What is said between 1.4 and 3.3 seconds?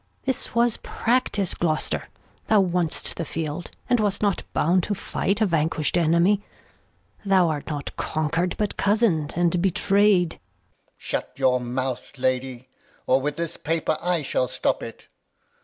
Gloster, Thou won'st the